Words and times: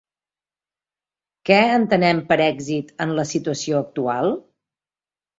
Què 1.49 1.57
entenem 1.73 2.21
per 2.31 2.37
èxit 2.45 2.89
en 3.05 3.13
la 3.19 3.25
situació 3.33 3.83
actual? 3.83 4.33